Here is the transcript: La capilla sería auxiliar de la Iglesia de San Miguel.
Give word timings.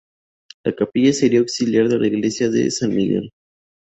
La 0.63 0.73
capilla 0.73 1.13
sería 1.13 1.41
auxiliar 1.41 1.87
de 1.87 1.99
la 1.99 2.07
Iglesia 2.07 2.49
de 2.49 2.71
San 2.71 2.89
Miguel. 2.89 3.29